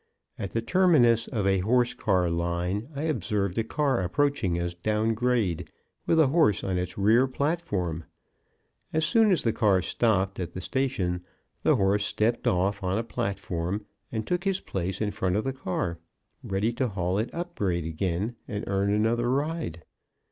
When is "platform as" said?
7.27-9.05